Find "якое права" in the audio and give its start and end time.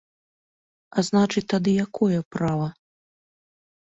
1.85-2.67